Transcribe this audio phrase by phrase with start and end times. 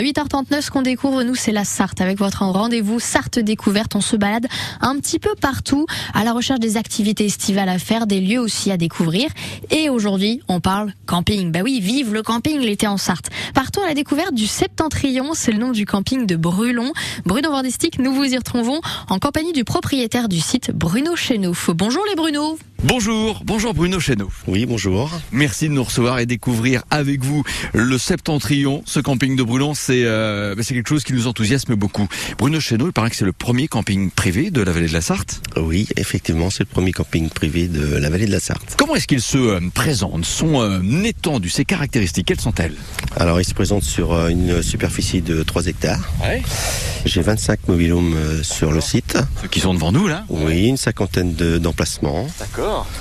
[0.00, 2.00] 8h39, ce qu'on découvre, nous, c'est la Sarthe.
[2.00, 4.46] Avec votre rendez-vous Sarthe découverte, on se balade
[4.80, 8.70] un petit peu partout à la recherche des activités estivales à faire, des lieux aussi
[8.70, 9.28] à découvrir.
[9.72, 11.50] Et aujourd'hui, on parle camping.
[11.50, 13.28] Bah oui, vive le camping l'été en Sarthe.
[13.54, 16.92] Partons à la découverte du Septentrion, c'est le nom du camping de Brulon.
[17.26, 21.70] Bruno Vandistique, nous vous y retrouvons en compagnie du propriétaire du site Bruno Chenouf.
[21.70, 22.56] Bonjour les Bruno.
[22.84, 24.44] Bonjour, bonjour Bruno Chenouf.
[24.46, 25.10] Oui, bonjour.
[25.32, 27.42] Merci de nous recevoir et découvrir avec vous
[27.74, 29.74] le Septentrion, ce camping de Brulon.
[29.74, 32.06] C'est euh, c'est quelque chose qui nous enthousiasme beaucoup.
[32.38, 35.00] Bruno Chenouf, il paraît que c'est le premier camping privé de la vallée de la
[35.00, 35.40] Sarthe.
[35.56, 38.76] Oui, effectivement, c'est le premier camping privé de la vallée de la Sarthe.
[38.78, 42.76] Comment est-ce qu'il se euh, présente Son euh, étendue, ses caractéristiques, quelles sont-elles?
[43.16, 46.08] Alors, il se présente sur euh, une superficie de 3 hectares.
[47.04, 49.18] J'ai 25 mobilhomes euh, sur le site.
[49.42, 52.28] Ceux qui sont devant nous là Oui, une cinquantaine de- d'emplacements.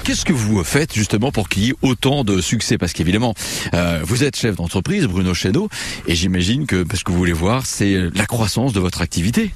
[0.04, 2.78] Qu'est-ce que vous faites justement pour qu'il y ait autant de succès?
[2.78, 3.34] Parce qu'évidemment,
[3.74, 5.70] euh, vous êtes chef d'entreprise, Bruno Chesneau,
[6.08, 9.52] et j'imagine que parce que vous voulez voir, c'est la croissance de votre activité.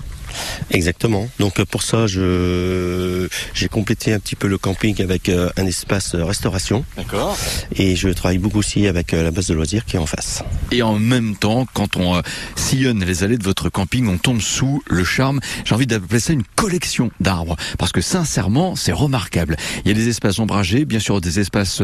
[0.70, 1.30] Exactement.
[1.40, 5.66] Donc euh, pour ça, je j'ai complété un petit peu le camping avec euh, un
[5.66, 7.38] espace euh, restauration D'accord.
[7.76, 10.44] et je travaille beaucoup aussi avec la base de loisirs qui est en face.
[10.72, 12.22] Et en même temps, quand on
[12.56, 15.40] sillonne les allées de votre camping, on tombe sous le charme.
[15.66, 19.58] J'ai envie d'appeler ça une collection d'arbres, parce que sincèrement, c'est remarquable.
[19.84, 21.82] Il y a des espaces ombragés, bien sûr des espaces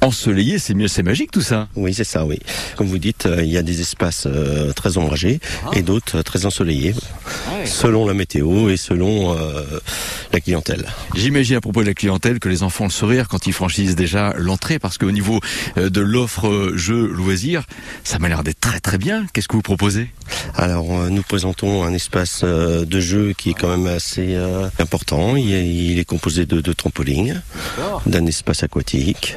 [0.00, 0.58] ensoleillés.
[0.58, 1.68] C'est mieux, c'est magique tout ça.
[1.74, 2.38] Oui, c'est ça, oui.
[2.76, 4.26] Comme vous dites, il y a des espaces
[4.76, 5.40] très ombragés
[5.72, 6.94] et d'autres très ensoleillés,
[7.66, 9.62] selon la météo et selon euh,
[10.32, 10.86] la clientèle.
[11.14, 14.34] J'imagine à propos de la clientèle que les enfants le sourire quand ils franchissent déjà
[14.36, 15.40] l'entrée, parce qu'au niveau
[15.76, 17.64] euh, de l'offre euh, jeux loisirs,
[18.04, 19.26] ça m'a l'air d'être très très bien.
[19.32, 20.10] Qu'est-ce que vous proposez?
[20.54, 24.36] Alors, euh, nous présentons un espace de jeu qui est quand même assez
[24.78, 25.36] important.
[25.36, 27.42] Il est, composé de deux trampolines,
[28.06, 29.36] d'un espace aquatique.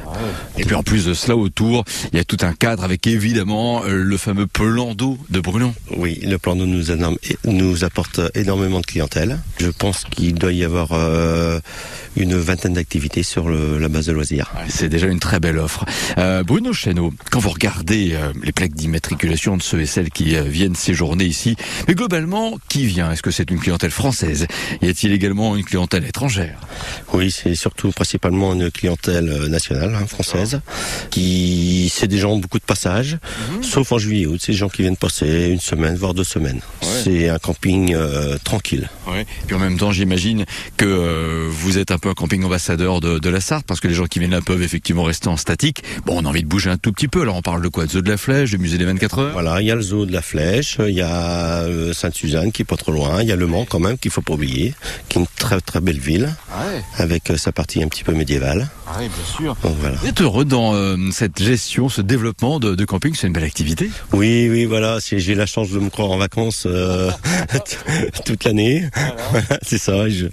[0.56, 3.82] Et puis en plus de cela, autour, il y a tout un cadre avec évidemment
[3.84, 5.74] le fameux plan d'eau de Brunon.
[5.96, 9.38] Oui, le plan d'eau nous apporte énormément de clientèle.
[9.58, 11.60] Je pense qu'il doit y avoir euh,
[12.16, 14.50] une vingtaine d'activités sur le- la base de loisirs.
[14.56, 15.84] Ouais, C'est déjà une très belle offre.
[16.18, 20.34] Euh, Bruno Chesneau, quand vous regardez euh, les plaques d'immatriculation de ceux et celles qui
[20.48, 21.56] viennent séjourner ici,
[21.88, 23.12] mais globalement, qui vient?
[23.12, 24.46] Est-ce que c'est une clientèle française?
[24.82, 26.58] Y a-t-il également une clientèle étrangère?
[27.12, 30.60] Oui, c'est surtout principalement une clientèle nationale, hein, française,
[31.10, 33.18] qui c'est des gens beaucoup de passage,
[33.60, 36.60] sauf en juillet août, c'est des gens qui viennent passer une semaine, voire deux semaines.
[36.82, 36.88] Ouais.
[37.04, 37.94] C'est un camping
[38.44, 38.88] tranquille.
[39.06, 39.26] Ouais.
[39.46, 40.44] Puis en même temps, j'imagine
[40.76, 43.88] que euh, vous êtes un peu un camping ambassadeur de, de la Sarthe, parce que
[43.88, 45.82] les gens qui viennent là peuvent effectivement rester en statique.
[46.06, 47.22] Bon, on a envie de bouger un tout petit peu.
[47.22, 47.86] Alors on parle de quoi?
[47.86, 49.32] De Zoo de la Flèche, du musée des 24 heures?
[49.32, 52.62] Voilà, il y a le zoo de la Flèche, il y a euh, Sainte-Suzanne qui
[52.62, 54.74] est pas trop loin, il y a Le Mans quand même qu'il faut pas oublier,
[55.08, 58.12] qui est une très très belle ville Ouais, avec euh, sa partie un petit peu
[58.12, 58.68] médiévale.
[58.98, 59.56] ouais, bien sûr.
[59.62, 59.96] Donc voilà.
[59.96, 63.14] Vous êtes heureux dans euh, cette gestion, ce développement de, de camping?
[63.14, 66.64] C'est une belle activité Oui, oui, voilà, j'ai la chance de me croire en vacances
[66.66, 67.10] euh,
[68.24, 68.84] toute l'année.
[69.30, 70.26] Voilà, c'est ça, je-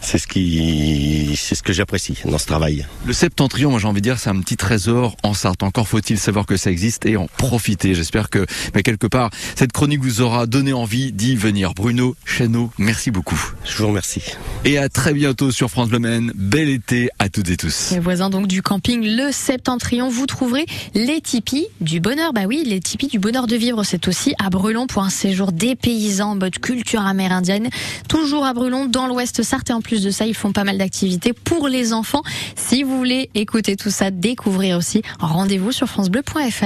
[0.00, 2.86] c'est ce qui, c'est ce que j'apprécie dans ce travail.
[3.04, 5.62] Le septentrion, moi j'ai envie de dire, c'est un petit trésor en Sarthe.
[5.62, 7.94] Encore faut-il savoir que ça existe et en profiter.
[7.94, 11.74] J'espère que, mais quelque part, cette chronique vous aura donné envie d'y venir.
[11.74, 13.40] Bruno Chesneau, merci beaucoup.
[13.64, 14.22] Je vous remercie.
[14.64, 16.32] Et à très bientôt sur France Bleu Maine.
[16.34, 17.90] Bel été à toutes et tous.
[17.92, 22.32] Les voisins donc du camping Le Septentrion, vous trouverez les tipis du bonheur.
[22.32, 25.52] Bah oui, les tipis du bonheur de vivre, c'est aussi à Brulon pour un séjour
[25.52, 27.68] des paysans en mode culture amérindienne.
[28.08, 29.65] Toujours à Brulon, dans l'ouest Sarthe.
[29.68, 32.22] Et en plus de ça, ils font pas mal d'activités pour les enfants.
[32.54, 36.64] Si vous voulez écouter tout ça, découvrir aussi, rendez-vous sur francebleu.fr.